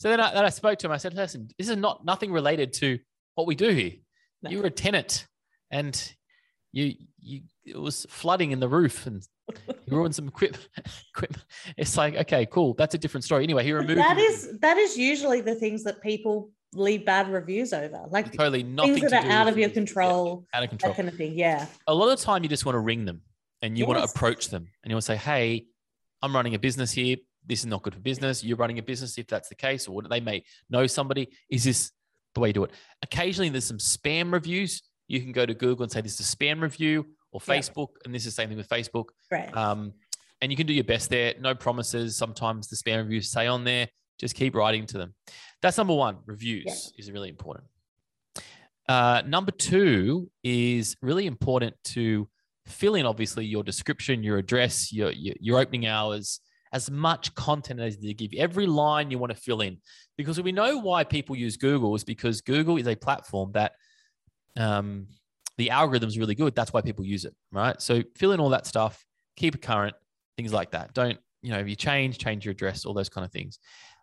so 0.00 0.08
then 0.08 0.18
I, 0.18 0.32
then 0.32 0.46
I 0.46 0.48
spoke 0.48 0.78
to 0.78 0.86
him. 0.86 0.92
I 0.92 0.96
said, 0.96 1.12
"Listen, 1.12 1.50
this 1.58 1.68
is 1.68 1.76
not 1.76 2.06
nothing 2.06 2.32
related 2.32 2.72
to 2.74 2.98
what 3.34 3.46
we 3.46 3.54
do 3.54 3.68
here. 3.68 3.92
No. 4.42 4.50
You 4.50 4.58
were 4.60 4.66
a 4.66 4.70
tenant, 4.70 5.26
and 5.70 5.94
you 6.72 6.94
you 7.18 7.42
it 7.66 7.78
was 7.78 8.06
flooding 8.08 8.52
in 8.52 8.60
the 8.60 8.68
roof, 8.68 9.06
and 9.06 9.22
you 9.68 9.74
ruined 9.98 10.14
some 10.14 10.26
equipment. 10.26 10.66
equipment. 11.14 11.44
It's 11.76 11.98
like 11.98 12.14
okay, 12.16 12.46
cool. 12.46 12.72
That's 12.78 12.94
a 12.94 12.98
different 12.98 13.24
story. 13.24 13.44
Anyway, 13.44 13.62
he 13.62 13.74
removed. 13.74 14.00
That 14.00 14.16
is 14.16 14.58
that 14.60 14.78
is 14.78 14.96
usually 14.96 15.42
the 15.42 15.54
things 15.54 15.84
that 15.84 16.00
people 16.00 16.50
leave 16.72 17.04
bad 17.04 17.30
reviews 17.30 17.74
over. 17.74 18.06
Like 18.08 18.32
totally 18.32 18.62
nothing 18.62 18.94
things 18.94 19.10
that 19.10 19.26
are 19.26 19.30
out 19.30 19.48
of 19.48 19.58
your 19.58 19.68
control, 19.68 20.46
yeah, 20.50 20.58
out 20.58 20.64
of 20.64 20.70
control, 20.70 20.92
that 20.92 20.96
kind 20.96 21.08
of 21.10 21.14
thing. 21.14 21.36
Yeah. 21.36 21.66
A 21.86 21.94
lot 21.94 22.08
of 22.08 22.18
the 22.18 22.24
time, 22.24 22.42
you 22.42 22.48
just 22.48 22.64
want 22.64 22.74
to 22.74 22.80
ring 22.80 23.04
them 23.04 23.20
and 23.60 23.76
you 23.76 23.82
yes. 23.82 23.88
want 23.88 24.02
to 24.02 24.10
approach 24.10 24.48
them 24.48 24.66
and 24.82 24.90
you 24.90 24.94
want 24.94 25.02
to 25.02 25.12
say, 25.12 25.16
"Hey, 25.16 25.66
I'm 26.22 26.34
running 26.34 26.54
a 26.54 26.58
business 26.58 26.90
here. 26.90 27.16
This 27.46 27.60
is 27.60 27.66
not 27.66 27.82
good 27.82 27.94
for 27.94 28.00
business. 28.00 28.44
You're 28.44 28.56
running 28.56 28.78
a 28.78 28.82
business, 28.82 29.18
if 29.18 29.26
that's 29.26 29.48
the 29.48 29.54
case, 29.54 29.88
or 29.88 30.02
they 30.02 30.20
may 30.20 30.44
know 30.68 30.86
somebody. 30.86 31.28
Is 31.50 31.64
this 31.64 31.90
the 32.34 32.40
way 32.40 32.48
you 32.48 32.52
do 32.54 32.64
it?" 32.64 32.72
Occasionally, 33.02 33.48
there's 33.48 33.64
some 33.64 33.78
spam 33.78 34.32
reviews. 34.32 34.82
You 35.08 35.20
can 35.20 35.32
go 35.32 35.46
to 35.46 35.54
Google 35.54 35.82
and 35.84 35.92
say, 35.92 36.00
"This 36.00 36.20
is 36.20 36.32
a 36.32 36.36
spam 36.36 36.60
review," 36.60 37.06
or 37.32 37.40
Facebook, 37.40 37.88
yeah. 37.90 38.02
and 38.04 38.14
this 38.14 38.26
is 38.26 38.34
the 38.34 38.42
same 38.42 38.48
thing 38.48 38.58
with 38.58 38.68
Facebook. 38.68 39.06
Right. 39.30 39.54
Um, 39.56 39.94
and 40.40 40.50
you 40.50 40.56
can 40.56 40.66
do 40.66 40.72
your 40.72 40.84
best 40.84 41.10
there. 41.10 41.34
No 41.40 41.54
promises. 41.54 42.16
Sometimes 42.16 42.68
the 42.68 42.76
spam 42.76 42.98
reviews 42.98 43.30
say 43.30 43.46
on 43.46 43.64
there. 43.64 43.88
Just 44.18 44.34
keep 44.34 44.54
writing 44.54 44.86
to 44.86 44.98
them. 44.98 45.14
That's 45.62 45.78
number 45.78 45.94
one. 45.94 46.18
Reviews 46.26 46.64
yeah. 46.66 47.00
is 47.00 47.10
really 47.10 47.28
important. 47.28 47.64
Uh, 48.88 49.22
number 49.26 49.52
two 49.52 50.30
is 50.42 50.96
really 51.00 51.26
important 51.26 51.76
to 51.84 52.28
fill 52.66 52.94
in, 52.96 53.06
obviously, 53.06 53.44
your 53.46 53.62
description, 53.62 54.22
your 54.22 54.38
address, 54.38 54.92
your, 54.92 55.10
your, 55.12 55.34
your 55.40 55.58
opening 55.58 55.86
hours, 55.86 56.40
as 56.72 56.90
much 56.90 57.34
content 57.34 57.80
as 57.80 57.98
they 57.98 58.14
give. 58.14 58.32
Every 58.36 58.66
line 58.66 59.10
you 59.10 59.18
want 59.18 59.32
to 59.34 59.40
fill 59.40 59.60
in. 59.60 59.78
Because 60.16 60.40
we 60.40 60.52
know 60.52 60.78
why 60.78 61.04
people 61.04 61.34
use 61.34 61.56
Google 61.56 61.94
is 61.94 62.04
because 62.04 62.40
Google 62.40 62.76
is 62.76 62.86
a 62.86 62.94
platform 62.94 63.52
that 63.52 63.72
um, 64.56 65.06
the 65.58 65.70
algorithm 65.70 66.08
is 66.08 66.18
really 66.18 66.34
good. 66.34 66.54
That's 66.54 66.72
why 66.72 66.80
people 66.80 67.04
use 67.04 67.24
it, 67.24 67.34
right? 67.52 67.80
So 67.80 68.02
fill 68.16 68.32
in 68.32 68.40
all 68.40 68.50
that 68.50 68.66
stuff, 68.66 69.04
keep 69.36 69.54
it 69.54 69.62
current, 69.62 69.94
things 70.36 70.52
like 70.52 70.70
that. 70.72 70.94
Don't, 70.94 71.18
you 71.42 71.50
know, 71.50 71.58
if 71.58 71.68
you 71.68 71.76
change, 71.76 72.18
change 72.18 72.44
your 72.44 72.52
address, 72.52 72.84
all 72.84 72.94
those 72.94 73.08
kind 73.08 73.24
of 73.24 73.32
things. 73.32 73.58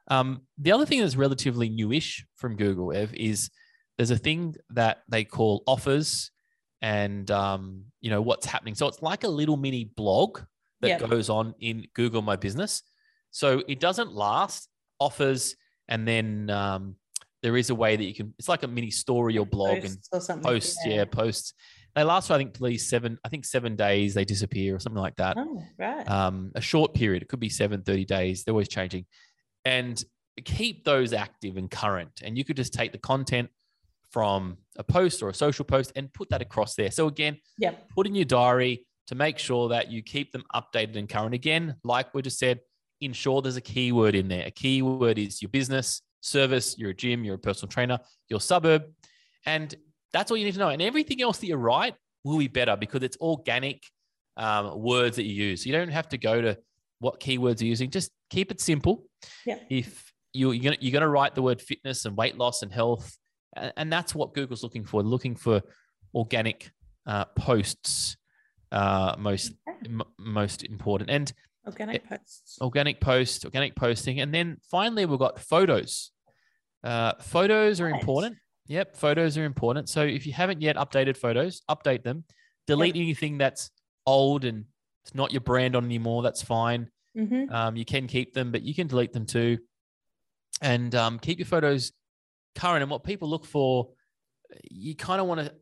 Um, 0.10 0.42
the 0.58 0.72
other 0.72 0.86
thing 0.86 1.02
that's 1.02 1.16
relatively 1.16 1.70
newish 1.70 2.26
from 2.36 2.56
Google, 2.56 2.94
Ev, 2.94 3.14
is 3.14 3.50
there's 3.98 4.12
a 4.12 4.18
thing 4.18 4.56
that 4.72 5.00
they 5.10 5.24
call 5.24 5.64
offers 5.68 6.32
and 6.82 7.30
um, 7.32 7.84
you 8.02 8.10
know 8.10 8.22
what's 8.22 8.46
happening. 8.46 8.76
So 8.76 8.88
it's 8.88 9.02
like 9.02 9.24
a 9.24 9.28
little 9.30 9.58
mini 9.58 9.86
blog 9.96 10.40
that 10.82 11.02
yep. 11.02 11.10
goes 11.10 11.30
on 11.30 11.56
in 11.60 11.88
Google 11.94 12.22
My 12.22 12.36
Business. 12.36 12.84
So 13.32 13.64
it 13.68 13.80
doesn't 13.80 14.12
last 14.12 14.70
offers, 15.00 15.56
and 15.88 16.08
then 16.08 16.50
um, 16.50 16.96
there 17.44 17.58
is 17.58 17.70
a 17.70 17.76
way 17.76 17.96
that 17.96 18.04
you 18.04 18.14
can. 18.14 18.34
It's 18.40 18.50
like 18.50 18.64
a 18.64 18.68
mini 18.68 18.92
story 18.92 19.38
or 19.38 19.46
blog 19.46 19.82
posts 19.82 20.30
and 20.30 20.40
or 20.40 20.50
posts. 20.50 20.78
Yeah. 20.86 20.96
yeah, 20.96 21.06
posts. 21.06 21.54
They 21.96 22.04
last 22.04 22.28
for 22.28 22.34
I 22.34 22.38
think 22.38 22.54
please 22.54 22.88
seven. 22.88 23.18
I 23.24 23.30
think 23.30 23.46
seven 23.46 23.76
days. 23.76 24.14
They 24.14 24.26
disappear 24.26 24.76
or 24.76 24.80
something 24.80 25.02
like 25.02 25.16
that. 25.16 25.38
Oh, 25.38 25.64
right. 25.78 26.10
Um, 26.10 26.52
a 26.56 26.62
short 26.62 26.94
period. 26.94 27.24
It 27.24 27.30
could 27.30 27.40
be 27.40 27.50
seven, 27.50 27.82
30 27.82 28.06
days. 28.06 28.44
They're 28.44 28.54
always 28.54 28.70
changing 28.70 29.06
and 29.68 30.02
keep 30.46 30.86
those 30.86 31.14
active 31.14 31.58
and 31.58 31.70
current. 31.70 32.22
And 32.24 32.38
you 32.38 32.46
could 32.46 32.56
just 32.56 32.74
take 32.74 32.92
the 32.92 32.98
content 32.98 33.50
from 34.12 34.58
a 34.78 34.84
post 34.84 35.22
or 35.22 35.30
a 35.30 35.34
social 35.34 35.66
post 35.66 35.92
and 35.96 36.12
put 36.14 36.30
that 36.30 36.42
across 36.42 36.76
there. 36.76 36.92
So 36.92 37.08
again, 37.08 37.38
yeah, 37.58 37.72
put 37.94 38.08
in 38.08 38.16
your 38.16 38.26
diary 38.26 38.87
to 39.08 39.16
make 39.16 39.38
sure 39.38 39.70
that 39.70 39.92
you 39.92 40.02
keep 40.02 40.32
them 40.32 40.44
updated 40.54 40.98
and 40.98 41.10
current. 41.10 41.34
Again, 41.34 41.76
like 41.84 42.14
we 42.14 42.22
just 42.22 42.40
said, 42.40 42.60
ensure 43.02 43.42
there's 43.42 43.58
a 43.58 43.62
keyword 43.62 44.16
in 44.16 44.28
there. 44.28 44.46
A 44.48 44.52
keyword 44.52 45.18
is 45.18 45.42
your 45.42 45.50
business, 45.50 46.02
service, 46.22 46.78
you're 46.78 46.92
a 46.92 46.96
gym, 46.96 47.24
you're 47.24 47.36
a 47.36 47.40
personal 47.40 47.70
trainer, 47.70 48.00
your 48.30 48.42
suburb. 48.42 48.84
And 49.46 49.74
that's 50.14 50.32
all 50.32 50.38
you 50.38 50.46
need 50.46 50.54
to 50.54 50.60
know. 50.60 50.70
And 50.70 50.82
everything 50.82 51.22
else 51.22 51.38
that 51.40 51.48
you 51.48 51.56
write 51.56 51.96
will 52.24 52.38
be 52.38 52.48
better 52.48 52.76
because 52.76 53.04
it's 53.04 53.18
organic 53.22 53.84
um, 54.36 54.80
words 54.80 55.16
that 55.16 55.24
you 55.24 55.34
use. 55.34 55.66
You 55.66 55.74
don't 55.74 55.90
have 55.90 56.10
to 56.10 56.18
go 56.18 56.42
to 56.42 56.58
what 57.00 57.20
keywords 57.20 57.62
you're 57.62 57.70
using. 57.70 57.90
Just 57.90 58.12
keep 58.30 58.52
it 58.52 58.60
simple. 58.62 59.04
Yeah. 59.46 59.60
If 59.70 60.12
you, 60.34 60.52
you're 60.52 60.76
you're 60.80 60.92
gonna 60.92 61.10
write 61.10 61.36
the 61.36 61.42
word 61.42 61.62
fitness 61.62 62.06
and 62.06 62.16
weight 62.16 62.38
loss 62.38 62.62
and 62.62 62.72
health, 62.72 63.18
and, 63.56 63.74
and 63.78 63.94
that's 63.94 64.14
what 64.14 64.34
Google's 64.34 64.64
looking 64.64 64.86
for. 64.86 65.02
Looking 65.02 65.36
for 65.36 65.62
organic 66.14 66.72
uh, 67.06 67.26
posts, 67.26 68.18
uh, 68.72 69.16
most 69.18 69.54
okay. 69.68 69.78
m- 69.86 70.04
most 70.18 70.64
important, 70.64 71.10
and 71.10 71.32
organic 71.66 72.08
posts, 72.08 72.58
organic 72.62 73.00
post, 73.00 73.46
organic 73.46 73.76
posting, 73.76 74.20
and 74.20 74.34
then 74.34 74.58
finally 74.70 75.06
we've 75.06 75.20
got 75.20 75.40
photos. 75.40 76.12
Uh, 76.84 77.14
photos 77.20 77.82
are 77.82 77.90
important. 77.90 78.38
Yep, 78.68 78.98
photos 78.98 79.38
are 79.38 79.46
important. 79.46 79.90
So 79.90 80.02
if 80.04 80.28
you 80.28 80.34
haven't 80.34 80.62
yet 80.62 80.76
updated 80.76 81.18
photos, 81.18 81.62
update 81.70 82.04
them. 82.04 82.26
Delete 82.68 82.96
yep. 82.96 83.02
anything 83.02 83.38
that's 83.38 83.72
old 84.06 84.44
and 84.44 84.66
it's 85.06 85.16
not 85.16 85.32
your 85.32 85.42
brand 85.42 85.76
on 85.76 85.86
anymore. 85.86 86.22
That's 86.22 86.42
fine. 86.42 86.90
Mm-hmm. 87.18 87.54
Um, 87.54 87.76
you 87.78 87.86
can 87.86 88.08
keep 88.08 88.34
them, 88.34 88.52
but 88.52 88.62
you 88.62 88.76
can 88.76 88.88
delete 88.88 89.14
them 89.14 89.26
too. 89.26 89.60
and 90.62 90.94
um, 90.96 91.20
keep 91.20 91.40
your 91.40 91.46
photos 91.46 91.92
current. 92.56 92.82
And 92.82 92.92
what 92.92 93.04
people 93.04 93.30
look 93.30 93.46
for, 93.46 93.90
you 94.70 94.96
kind 94.96 95.22
of 95.22 95.28
want 95.28 95.42
to 95.42 95.54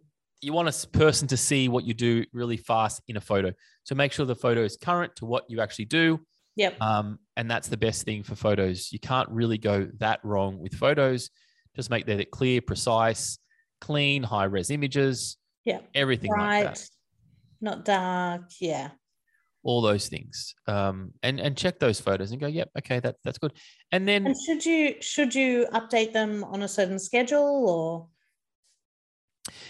you 0.41 0.53
want 0.53 0.69
a 0.69 0.87
person 0.89 1.27
to 1.29 1.37
see 1.37 1.67
what 1.69 1.85
you 1.85 1.93
do 1.93 2.25
really 2.33 2.57
fast 2.57 3.01
in 3.07 3.17
a 3.17 3.21
photo. 3.21 3.51
So 3.83 3.95
make 3.95 4.11
sure 4.11 4.25
the 4.25 4.35
photo 4.35 4.63
is 4.63 4.77
current 4.77 5.15
to 5.17 5.25
what 5.25 5.45
you 5.49 5.61
actually 5.61 5.85
do. 5.85 6.19
Yep. 6.55 6.81
Um, 6.81 7.19
and 7.35 7.49
that's 7.49 7.67
the 7.67 7.77
best 7.77 8.03
thing 8.03 8.23
for 8.23 8.35
photos. 8.35 8.91
You 8.91 8.99
can't 8.99 9.29
really 9.29 9.57
go 9.57 9.89
that 9.99 10.19
wrong 10.23 10.59
with 10.59 10.73
photos. 10.73 11.29
Just 11.75 11.89
make 11.89 12.05
that 12.05 12.31
clear, 12.31 12.61
precise, 12.61 13.37
clean, 13.81 14.23
high 14.23 14.45
res 14.45 14.69
images. 14.69 15.37
Yeah. 15.65 15.79
Everything 15.93 16.31
Bright, 16.31 16.65
like 16.65 16.75
that. 16.75 16.89
not 17.59 17.85
dark. 17.85 18.43
Yeah. 18.61 18.91
All 19.63 19.81
those 19.81 20.07
things. 20.07 20.53
Um, 20.67 21.11
and 21.23 21.39
and 21.39 21.57
check 21.57 21.79
those 21.79 21.99
photos 21.99 22.31
and 22.31 22.39
go, 22.39 22.47
yep, 22.47 22.69
okay, 22.77 22.99
that 22.99 23.15
that's 23.23 23.39
good. 23.39 23.51
And 23.91 24.07
then 24.07 24.27
And 24.27 24.35
should 24.45 24.65
you 24.65 24.95
should 25.01 25.33
you 25.33 25.67
update 25.73 26.13
them 26.13 26.43
on 26.43 26.61
a 26.61 26.67
certain 26.67 26.99
schedule 26.99 27.67
or 27.67 28.07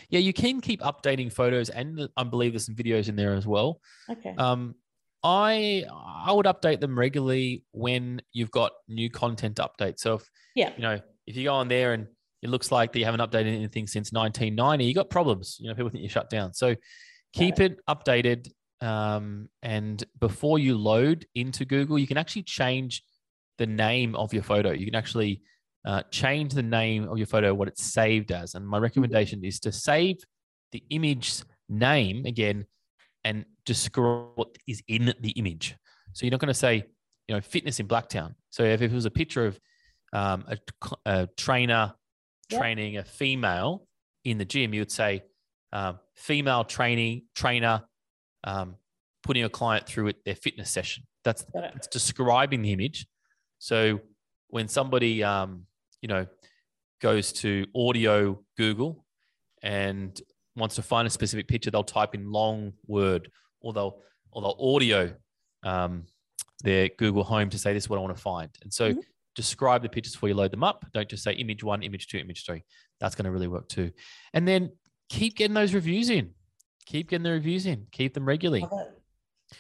yeah, 0.10 0.20
you 0.20 0.34
can 0.34 0.62
keep 0.62 0.82
updating 0.82 1.32
photos, 1.32 1.70
and 1.70 2.08
I 2.16 2.24
believe 2.24 2.54
there's 2.54 2.66
some 2.66 2.76
videos 2.76 3.10
in 3.10 3.16
there 3.16 3.34
as 3.34 3.46
well. 3.46 3.82
okay? 4.10 4.34
Um, 4.38 4.76
I 5.24 5.84
I 5.90 6.32
would 6.32 6.46
update 6.46 6.80
them 6.80 6.98
regularly 6.98 7.64
when 7.72 8.22
you've 8.32 8.52
got 8.52 8.72
new 8.88 9.10
content 9.10 9.58
updates. 9.58 10.00
So 10.00 10.16
if 10.16 10.30
yeah. 10.56 10.72
you 10.76 10.84
know 10.84 11.00
if 11.26 11.36
you 11.36 11.46
go 11.46 11.56
on 11.56 11.68
there 11.68 11.94
and 11.94 12.08
it 12.44 12.50
looks 12.50 12.72
like 12.72 12.94
that 12.94 13.00
you 13.00 13.06
haven't 13.06 13.22
updated 13.22 13.56
anything 13.56 13.88
since 13.88 14.12
1990, 14.12 14.86
you 14.86 14.94
got 14.94 15.10
problems. 15.10 15.58
You 15.60 15.70
know, 15.70 15.74
people 15.74 15.90
think 15.90 16.04
you 16.04 16.10
shut 16.10 16.30
down. 16.30 16.54
So 16.54 16.76
keep 17.34 17.60
it 17.60 17.80
updated. 17.90 18.50
Um, 18.82 19.50
and 19.64 20.04
before 20.20 20.60
you 20.60 20.78
load 20.78 21.26
into 21.34 21.66
Google, 21.66 21.98
you 21.98 22.06
can 22.06 22.18
actually 22.18 22.44
change 22.44 23.02
the 23.58 23.66
name 23.66 24.16
of 24.16 24.32
your 24.32 24.44
photo. 24.44 24.72
You 24.74 24.86
can 24.86 24.96
actually 24.96 25.42
uh, 25.86 26.04
change 26.12 26.54
the 26.54 26.64
name 26.64 27.08
of 27.08 27.18
your 27.18 27.28
photo, 27.28 27.54
what 27.54 27.68
it's 27.68 27.84
saved 27.84 28.32
as. 28.32 28.56
And 28.56 28.68
my 28.68 28.78
recommendation 28.78 29.44
is 29.44 29.60
to 29.62 29.72
save 29.72 30.18
the 30.72 30.84
image 30.90 31.42
name 31.70 32.26
again 32.26 32.66
and 33.24 33.46
describe 33.66 34.30
what 34.36 34.50
is 34.68 34.82
in 34.88 35.14
the 35.20 35.32
image. 35.32 35.76
So 36.14 36.26
you're 36.26 36.32
not 36.32 36.40
going 36.40 36.48
to 36.48 36.54
say, 36.54 36.84
you 37.28 37.36
know, 37.36 37.42
fitness 37.42 37.80
in 37.80 37.88
Blacktown. 37.88 38.36
So 38.50 38.64
if 38.64 38.82
it 38.82 38.92
was 38.92 39.06
a 39.06 39.12
picture 39.12 39.46
of 39.46 39.60
um, 40.14 40.46
a, 40.48 40.58
a 41.06 41.28
trainer 41.38 41.94
Yep. 42.52 42.62
training 42.62 42.98
a 42.98 43.04
female 43.04 43.88
in 44.24 44.38
the 44.38 44.46
gym, 44.46 44.74
you 44.74 44.82
would 44.82 44.92
say 44.92 45.24
um, 45.74 46.00
female 46.16 46.64
training 46.64 47.24
trainer 47.36 47.84
um, 48.44 48.76
putting 49.24 49.44
a 49.44 49.50
client 49.50 49.88
through 49.88 50.10
it, 50.10 50.18
their 50.26 50.36
fitness 50.36 50.70
session. 50.70 51.06
That's 51.24 51.44
it's 51.56 51.88
describing 51.88 52.62
the 52.62 52.72
image. 52.72 53.08
So 53.58 54.00
when 54.50 54.68
somebody 54.68 55.24
um, 55.24 55.66
you 56.02 56.08
know 56.08 56.26
goes 57.02 57.32
to 57.34 57.66
audio 57.76 58.40
Google 58.58 59.06
and 59.62 60.20
wants 60.56 60.76
to 60.76 60.82
find 60.82 61.06
a 61.08 61.10
specific 61.10 61.48
picture, 61.48 61.70
they'll 61.72 61.84
type 61.84 62.16
in 62.16 62.32
long 62.32 62.74
word 62.88 63.30
or 63.62 63.74
they'll 63.74 64.00
or 64.32 64.42
they'll 64.42 64.58
audio 64.76 65.14
um, 65.64 66.06
their 66.64 66.90
Google 66.98 67.24
Home 67.24 67.50
to 67.50 67.58
say 67.58 67.74
this 67.74 67.84
is 67.84 67.90
what 67.90 67.98
I 67.98 68.02
want 68.02 68.16
to 68.16 68.22
find. 68.22 68.50
And 68.64 68.74
so 68.74 68.94
Mhm. 68.94 69.04
describe 69.36 69.82
the 69.82 69.90
pictures 69.90 70.14
before 70.14 70.30
you 70.30 70.36
load 70.36 70.52
them 70.52 70.64
up. 70.64 70.86
Don't 70.94 71.10
just 71.10 71.24
say 71.24 71.34
image 71.34 71.64
one, 71.64 71.84
image 71.84 72.08
two, 72.08 72.18
image 72.18 72.46
three. 72.46 72.64
That's 73.00 73.16
going 73.16 73.26
to 73.26 73.32
really 73.32 73.48
work 73.48 73.68
too. 73.68 73.92
And 74.34 74.48
then 74.48 74.72
keep 75.10 75.36
getting 75.36 75.54
those 75.54 75.74
reviews 75.74 76.10
in. 76.10 76.34
Keep 76.86 77.10
getting 77.10 77.24
the 77.24 77.32
reviews 77.32 77.66
in. 77.66 77.88
Keep 77.92 78.14
them 78.14 78.26
regularly. 78.26 78.66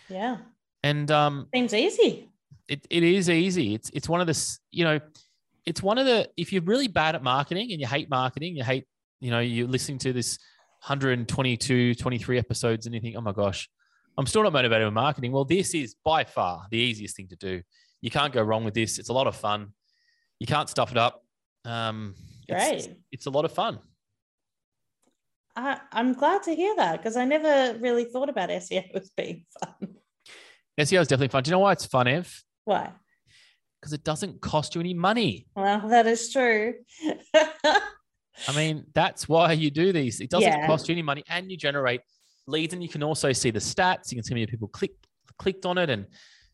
Yeah. 0.10 0.38
And 0.84 1.10
um, 1.12 1.48
Seems 1.54 1.74
easy. 1.74 2.30
it, 2.68 2.86
it 2.89 3.04
is 3.04 3.30
easy. 3.30 3.74
It's 3.74 3.89
it's 3.94 4.08
one 4.08 4.22
of 4.22 4.27
the 4.27 4.58
you 4.72 4.84
know, 4.84 5.00
it's 5.65 5.81
one 5.81 5.98
of 5.98 6.05
the 6.05 6.29
if 6.38 6.53
you're 6.53 6.63
really 6.63 6.88
bad 6.88 7.15
at 7.15 7.24
marketing 7.24 7.72
and 7.72 7.79
you 7.81 7.88
hate 7.88 8.10
marketing, 8.10 8.55
you 8.55 8.63
hate 8.63 8.86
you 9.19 9.31
know 9.31 9.39
you're 9.39 9.67
listening 9.67 9.98
to 10.00 10.13
this 10.13 10.38
122, 10.88 11.95
23 11.95 12.38
episodes 12.38 12.86
and 12.86 12.93
you 12.93 13.01
think, 13.01 13.15
oh 13.17 13.22
my 13.22 13.31
gosh, 13.31 13.69
I'm 14.17 14.27
still 14.27 14.43
not 14.43 14.53
motivated 14.53 14.86
with 14.86 14.93
marketing. 14.93 15.31
Well, 15.31 15.45
this 15.45 15.74
is 15.74 15.95
by 16.03 16.24
far 16.24 16.67
the 16.69 16.77
easiest 16.77 17.15
thing 17.15 17.27
to 17.29 17.36
do. 17.36 17.62
You 18.01 18.12
can't 18.12 18.31
go 18.31 18.43
wrong 18.43 18.63
with 18.63 18.75
this. 18.75 19.00
It's 19.00 19.10
a 19.10 19.13
lot 19.13 19.25
of 19.25 19.36
fun. 19.36 19.74
You 20.39 20.48
can't 20.48 20.69
stuff 20.69 20.91
it 20.91 20.98
up. 20.98 21.24
Um, 21.63 22.13
it's, 22.48 22.86
Great. 22.86 22.98
it's 23.12 23.25
a 23.25 23.31
lot 23.31 23.45
of 23.45 23.51
fun. 23.51 23.79
I, 25.55 25.79
I'm 25.91 26.13
glad 26.13 26.43
to 26.43 26.55
hear 26.55 26.75
that 26.75 26.98
because 26.98 27.17
I 27.17 27.25
never 27.25 27.79
really 27.79 28.05
thought 28.05 28.29
about 28.29 28.50
SEO 28.50 28.84
as 28.93 29.10
being 29.17 29.45
fun. 29.63 29.95
SEO 30.79 31.01
is 31.01 31.07
definitely 31.07 31.29
fun. 31.29 31.43
Do 31.43 31.50
you 31.50 31.53
know 31.53 31.60
why 31.60 31.72
it's 31.72 31.86
fun, 31.86 32.07
Ev? 32.07 32.43
Why? 32.65 32.91
Because 33.86 33.94
it 33.94 34.04
doesn't 34.04 34.42
cost 34.42 34.74
you 34.74 34.82
any 34.82 34.96
money. 34.96 35.46
Well, 35.56 35.88
that 35.89 36.08
is 36.08 36.34
true. 36.34 36.74
I 37.36 38.56
mean, 38.56 38.84
that's 38.96 39.30
why 39.30 39.51
you 39.51 39.70
do 39.70 39.94
these. 39.94 40.22
It 40.22 40.32
doesn't 40.32 40.51
Yeah. 40.51 40.65
cost 40.65 40.89
you 40.89 40.94
any 40.94 41.04
money, 41.04 41.24
and 41.30 41.51
you 41.51 41.56
generate 41.56 42.01
leads, 42.48 42.74
and 42.74 42.82
you 42.82 42.89
can 42.89 43.04
also 43.04 43.32
see 43.32 43.51
the 43.51 43.60
stats. 43.60 44.12
You 44.12 44.15
can 44.15 44.24
see 44.24 44.34
how 44.34 44.38
many 44.38 44.48
people 44.48 44.70
click 44.70 44.94
clicked 45.38 45.68
on 45.68 45.77
it, 45.77 45.92
and 45.92 46.08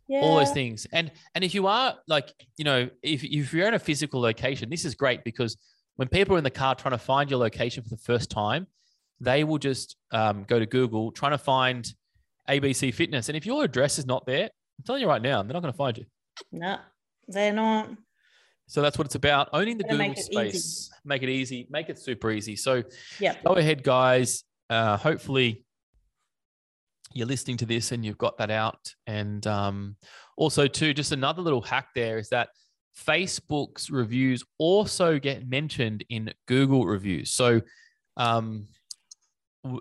yeah. 0.09 0.19
all 0.19 0.35
those 0.35 0.51
things. 0.51 0.85
And 0.91 1.09
and 1.33 1.41
if 1.41 1.55
you 1.55 1.67
are 1.67 1.95
like, 2.05 2.33
you 2.57 2.65
know, 2.65 2.89
if 3.01 3.23
if 3.23 3.53
you're 3.53 3.69
in 3.69 3.75
a 3.75 3.79
physical 3.79 4.19
location, 4.19 4.69
this 4.69 4.83
is 4.83 4.93
great 4.93 5.23
because 5.23 5.55
when 5.95 6.09
people 6.09 6.35
are 6.35 6.37
in 6.37 6.43
the 6.43 6.51
car 6.51 6.75
trying 6.75 6.91
to 6.91 6.97
find 6.97 7.29
your 7.31 7.39
location 7.39 7.81
for 7.81 7.87
the 7.87 8.03
first 8.09 8.29
time, 8.29 8.67
they 9.21 9.45
will 9.45 9.57
just 9.57 9.95
um, 10.11 10.43
go 10.49 10.59
to 10.59 10.65
Google 10.65 11.13
trying 11.13 11.31
to 11.31 11.37
find 11.37 11.89
ABC 12.49 12.93
Fitness, 12.93 13.29
and 13.29 13.37
if 13.37 13.45
your 13.45 13.63
address 13.63 13.97
is 13.99 14.05
not 14.05 14.25
there, 14.25 14.49
I'm 14.79 14.83
telling 14.85 15.01
you 15.01 15.07
right 15.07 15.21
now, 15.21 15.41
they're 15.43 15.53
not 15.53 15.61
going 15.61 15.73
to 15.73 15.77
find 15.77 15.97
you. 15.97 16.05
No, 16.51 16.79
they're 17.27 17.53
not. 17.53 17.89
So 18.67 18.81
that's 18.81 18.97
what 18.97 19.05
it's 19.05 19.15
about. 19.15 19.49
Owning 19.53 19.77
the 19.77 19.83
Google 19.83 19.97
make 19.97 20.11
it 20.13 20.19
easy. 20.19 20.31
space, 20.31 20.89
make 21.03 21.23
it 21.23 21.29
easy, 21.29 21.67
make 21.69 21.89
it 21.89 21.99
super 21.99 22.31
easy. 22.31 22.55
So 22.55 22.83
Yeah. 23.19 23.35
go 23.45 23.53
ahead, 23.55 23.83
guys. 23.83 24.43
Uh, 24.69 24.95
hopefully, 24.95 25.65
you're 27.13 27.27
listening 27.27 27.57
to 27.57 27.65
this 27.65 27.91
and 27.91 28.05
you've 28.05 28.17
got 28.17 28.37
that 28.37 28.49
out. 28.49 28.93
And 29.07 29.45
um, 29.45 29.97
also, 30.37 30.67
too, 30.67 30.93
just 30.93 31.11
another 31.11 31.41
little 31.41 31.61
hack 31.61 31.89
there 31.93 32.17
is 32.17 32.29
that 32.29 32.49
Facebook's 32.97 33.89
reviews 33.89 34.43
also 34.57 35.19
get 35.19 35.47
mentioned 35.49 36.05
in 36.09 36.33
Google 36.47 36.85
reviews. 36.85 37.31
So, 37.31 37.61
um, 38.15 38.67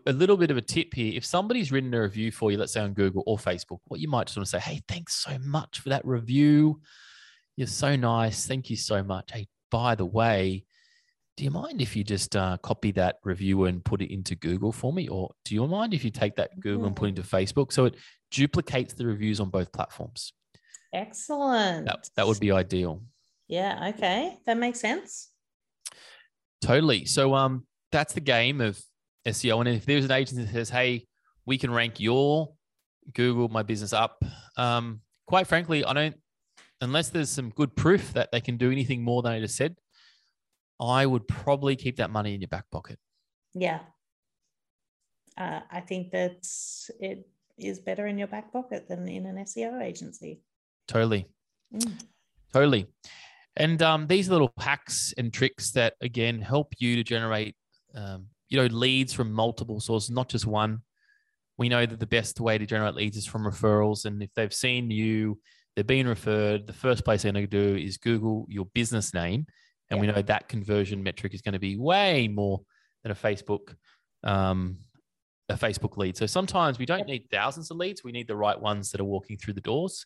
a 0.06 0.12
little 0.12 0.36
bit 0.36 0.50
of 0.50 0.56
a 0.56 0.62
tip 0.62 0.92
here: 0.92 1.12
if 1.16 1.24
somebody's 1.24 1.72
written 1.72 1.94
a 1.94 2.02
review 2.02 2.30
for 2.30 2.50
you, 2.50 2.58
let's 2.58 2.72
say 2.72 2.80
on 2.80 2.92
Google 2.92 3.22
or 3.26 3.38
Facebook, 3.38 3.78
what 3.86 3.98
you 4.00 4.08
might 4.08 4.26
just 4.26 4.36
want 4.36 4.46
to 4.46 4.50
say, 4.50 4.58
"Hey, 4.58 4.82
thanks 4.88 5.14
so 5.14 5.38
much 5.38 5.80
for 5.80 5.88
that 5.88 6.04
review. 6.04 6.80
You're 7.60 7.66
so 7.66 7.94
nice. 7.94 8.46
Thank 8.46 8.70
you 8.70 8.76
so 8.76 9.02
much. 9.02 9.30
Hey, 9.32 9.46
by 9.70 9.94
the 9.94 10.06
way." 10.06 10.64
do 11.40 11.44
you 11.44 11.50
mind 11.50 11.80
if 11.80 11.96
you 11.96 12.04
just 12.04 12.36
uh, 12.36 12.58
copy 12.62 12.92
that 12.92 13.16
review 13.24 13.64
and 13.64 13.82
put 13.82 14.02
it 14.02 14.12
into 14.12 14.34
Google 14.34 14.72
for 14.72 14.92
me? 14.92 15.08
Or 15.08 15.30
do 15.46 15.54
you 15.54 15.66
mind 15.66 15.94
if 15.94 16.04
you 16.04 16.10
take 16.10 16.36
that 16.36 16.60
Google 16.60 16.84
and 16.84 16.94
put 16.94 17.06
it 17.06 17.16
into 17.16 17.22
Facebook? 17.22 17.72
So 17.72 17.86
it 17.86 17.94
duplicates 18.30 18.92
the 18.92 19.06
reviews 19.06 19.40
on 19.40 19.48
both 19.48 19.72
platforms. 19.72 20.34
Excellent. 20.92 21.86
That, 21.86 22.10
that 22.16 22.26
would 22.26 22.40
be 22.40 22.52
ideal. 22.52 23.02
Yeah. 23.48 23.90
Okay. 23.94 24.36
That 24.44 24.58
makes 24.58 24.80
sense. 24.80 25.30
Totally. 26.60 27.06
So 27.06 27.34
um, 27.34 27.66
that's 27.90 28.12
the 28.12 28.20
game 28.20 28.60
of 28.60 28.78
SEO. 29.26 29.60
And 29.60 29.68
if 29.70 29.86
there's 29.86 30.04
an 30.04 30.12
agency 30.12 30.44
that 30.44 30.52
says, 30.52 30.68
hey, 30.68 31.06
we 31.46 31.56
can 31.56 31.70
rank 31.70 32.00
your 32.00 32.52
Google 33.14 33.48
My 33.48 33.62
Business 33.62 33.94
up, 33.94 34.22
um, 34.58 35.00
quite 35.26 35.46
frankly, 35.46 35.86
I 35.86 35.94
don't, 35.94 36.16
unless 36.80 37.10
there's 37.10 37.30
some 37.30 37.50
good 37.50 37.74
proof 37.76 38.12
that 38.12 38.32
they 38.32 38.40
can 38.40 38.56
do 38.56 38.70
anything 38.70 39.02
more 39.02 39.22
than 39.22 39.32
I 39.32 39.40
just 39.40 39.56
said, 39.56 39.76
I 40.80 41.04
would 41.04 41.28
probably 41.28 41.76
keep 41.76 41.96
that 41.96 42.10
money 42.10 42.34
in 42.34 42.40
your 42.40 42.48
back 42.48 42.70
pocket. 42.70 42.98
Yeah. 43.54 43.80
Uh, 45.36 45.60
I 45.70 45.80
think 45.80 46.10
that 46.12 46.46
it 46.98 47.28
is 47.58 47.78
better 47.78 48.06
in 48.06 48.18
your 48.18 48.28
back 48.28 48.52
pocket 48.52 48.88
than 48.88 49.06
in 49.08 49.26
an 49.26 49.36
SEO 49.36 49.82
agency. 49.82 50.40
Totally. 50.88 51.26
Mm. 51.74 52.02
Totally. 52.52 52.86
And 53.56 53.82
um, 53.82 54.06
these 54.06 54.28
little 54.28 54.52
hacks 54.58 55.12
and 55.18 55.32
tricks 55.32 55.72
that 55.72 55.94
again 56.00 56.40
help 56.40 56.72
you 56.78 56.96
to 56.96 57.04
generate, 57.04 57.56
um, 57.94 58.26
you 58.48 58.58
know, 58.58 58.66
leads 58.66 59.12
from 59.12 59.32
multiple 59.32 59.80
sources, 59.80 60.10
not 60.10 60.28
just 60.28 60.46
one. 60.46 60.80
We 61.58 61.68
know 61.68 61.84
that 61.84 62.00
the 62.00 62.06
best 62.06 62.40
way 62.40 62.56
to 62.56 62.64
generate 62.64 62.94
leads 62.94 63.16
is 63.16 63.26
from 63.26 63.44
referrals, 63.44 64.06
and 64.06 64.22
if 64.22 64.30
they've 64.34 64.52
seen 64.52 64.90
you, 64.90 65.38
they're 65.74 65.84
being 65.84 66.06
referred. 66.06 66.66
The 66.66 66.72
first 66.72 67.04
place 67.04 67.22
they're 67.22 67.32
going 67.32 67.48
to 67.48 67.74
do 67.74 67.76
is 67.76 67.96
Google 67.96 68.46
your 68.48 68.66
business 68.66 69.14
name, 69.14 69.46
and 69.90 70.00
we 70.00 70.06
know 70.06 70.20
that 70.22 70.48
conversion 70.48 71.02
metric 71.02 71.34
is 71.34 71.42
going 71.42 71.54
to 71.54 71.58
be 71.58 71.76
way 71.76 72.28
more 72.28 72.60
than 73.02 73.12
a 73.12 73.14
Facebook, 73.14 73.74
um, 74.24 74.78
a 75.48 75.54
Facebook 75.54 75.96
lead. 75.96 76.16
So 76.16 76.26
sometimes 76.26 76.78
we 76.78 76.86
don't 76.86 77.06
need 77.06 77.28
thousands 77.30 77.70
of 77.70 77.76
leads; 77.76 78.04
we 78.04 78.12
need 78.12 78.28
the 78.28 78.36
right 78.36 78.60
ones 78.60 78.90
that 78.90 79.00
are 79.00 79.04
walking 79.04 79.36
through 79.36 79.54
the 79.54 79.60
doors. 79.60 80.04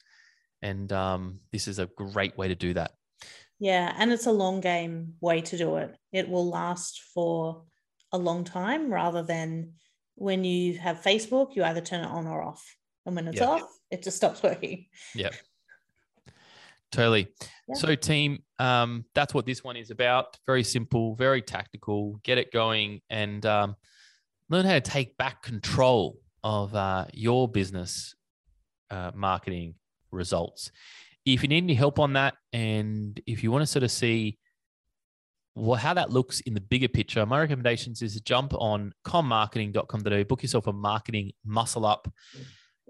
And 0.62 0.90
um, 0.92 1.40
this 1.52 1.68
is 1.68 1.78
a 1.78 1.86
great 1.96 2.38
way 2.38 2.48
to 2.48 2.54
do 2.54 2.72
that. 2.74 2.92
Yeah. 3.58 3.94
And 3.98 4.12
it's 4.12 4.26
a 4.26 4.32
long 4.32 4.60
game 4.60 5.14
way 5.20 5.40
to 5.42 5.58
do 5.58 5.76
it. 5.76 5.94
It 6.12 6.28
will 6.28 6.48
last 6.48 7.02
for 7.14 7.64
a 8.12 8.18
long 8.18 8.44
time 8.44 8.92
rather 8.92 9.22
than 9.22 9.74
when 10.14 10.44
you 10.44 10.78
have 10.78 11.02
Facebook, 11.02 11.54
you 11.54 11.64
either 11.64 11.80
turn 11.80 12.04
it 12.04 12.08
on 12.08 12.26
or 12.26 12.42
off. 12.42 12.64
And 13.04 13.14
when 13.14 13.28
it's 13.28 13.40
Yeah. 13.40 13.48
off, 13.48 13.70
it 13.90 14.02
just 14.02 14.16
stops 14.16 14.42
working. 14.42 14.86
Yeah. 15.14 15.30
Totally. 16.94 17.28
Yeah. 17.68 17.74
So, 17.74 17.94
team, 17.96 18.44
um, 18.60 19.04
that's 19.14 19.34
what 19.34 19.46
this 19.46 19.64
one 19.64 19.76
is 19.76 19.90
about. 19.90 20.38
Very 20.46 20.62
simple, 20.62 21.16
very 21.16 21.42
tactical. 21.42 22.20
Get 22.22 22.38
it 22.38 22.52
going 22.52 23.00
and 23.10 23.44
um, 23.44 23.74
learn 24.48 24.64
how 24.64 24.74
to 24.74 24.80
take 24.80 25.16
back 25.16 25.42
control 25.42 26.18
of 26.44 26.72
uh, 26.74 27.06
your 27.12 27.48
business 27.48 28.14
uh, 28.90 29.10
marketing 29.12 29.74
results. 30.12 30.70
If 31.26 31.42
you 31.42 31.48
need 31.48 31.64
any 31.64 31.74
help 31.74 31.98
on 31.98 32.12
that, 32.12 32.34
and 32.52 33.20
if 33.26 33.42
you 33.42 33.50
want 33.50 33.62
to 33.62 33.66
sort 33.66 33.82
of 33.82 33.90
see 33.90 34.38
well, 35.56 35.78
how 35.78 35.94
that 35.94 36.10
looks 36.10 36.40
in 36.40 36.54
the 36.54 36.60
bigger 36.60 36.88
picture, 36.88 37.24
my 37.26 37.40
recommendations 37.40 38.02
is 38.02 38.14
to 38.14 38.22
jump 38.22 38.52
on 38.54 38.92
commarketing.com.au, 39.04 40.24
book 40.24 40.42
yourself 40.42 40.66
a 40.66 40.72
marketing 40.72 41.32
muscle 41.44 41.86
up, 41.86 42.12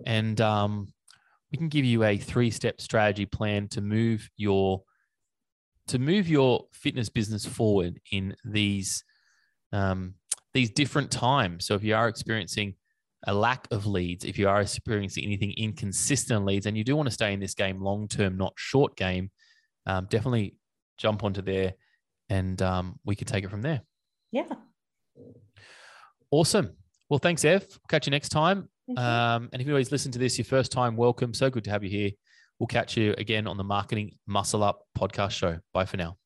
and 0.07 0.41
um, 0.41 0.93
we 1.55 1.57
can 1.57 1.69
give 1.69 1.85
you 1.85 2.03
a 2.03 2.19
three-step 2.19 2.81
strategy 2.81 3.27
plan 3.27 3.69
to 3.69 3.81
move 3.81 4.29
your 4.37 4.83
to 5.87 6.01
move 6.01 6.29
your 6.29 6.65
fitness 6.73 7.09
business 7.09 7.47
forward 7.47 8.01
in 8.11 8.35
these 8.45 9.05
um, 9.73 10.15
these 10.53 10.71
different 10.71 11.13
times. 11.13 11.65
So 11.65 11.77
if 11.77 11.85
you 11.85 11.95
are 11.95 12.09
experiencing 12.09 12.75
a 13.29 13.33
lack 13.33 13.69
of 13.71 13.87
leads, 13.87 14.25
if 14.25 14.37
you 14.37 14.49
are 14.49 14.61
experiencing 14.63 15.23
anything 15.23 15.55
inconsistent 15.57 16.45
leads, 16.45 16.67
and 16.67 16.77
you 16.77 16.83
do 16.83 16.97
want 16.97 17.07
to 17.07 17.15
stay 17.15 17.33
in 17.33 17.39
this 17.39 17.55
game 17.55 17.81
long 17.81 18.09
term, 18.09 18.37
not 18.37 18.55
short 18.57 18.97
game, 18.97 19.31
um, 19.87 20.09
definitely 20.11 20.57
jump 20.99 21.23
onto 21.23 21.41
there 21.41 21.75
and 22.31 22.61
um, 22.63 22.99
we 23.05 23.15
could 23.15 23.29
take 23.29 23.45
it 23.45 23.51
from 23.51 23.63
there. 23.63 23.81
Yeah. 24.33 24.49
Awesome. 26.33 26.77
Well, 27.09 27.21
thanks, 27.21 27.45
Ev. 27.45 27.65
We'll 27.71 27.79
catch 27.89 28.09
you 28.09 28.11
next 28.11 28.31
time. 28.31 28.69
Um, 28.97 29.49
and 29.53 29.61
if 29.61 29.67
you 29.67 29.73
always 29.73 29.93
listen 29.93 30.13
to 30.13 30.19
this 30.19 30.39
your 30.39 30.45
first 30.45 30.73
time, 30.73 30.97
welcome. 30.97 31.35
So 31.35 31.51
good 31.51 31.65
to 31.65 31.71
have 31.71 31.85
you 31.85 31.91
here. 31.91 32.11
We'll 32.59 32.67
catch 32.67 32.97
you 32.97 33.15
again 33.19 33.47
on 33.47 33.57
the 33.57 33.65
Marketing 33.65 34.17
Muscle 34.27 34.63
Up 34.63 34.83
podcast 34.97 35.33
show. 35.33 35.59
Bye 35.73 35.87
for 35.87 35.97
now. 35.97 36.17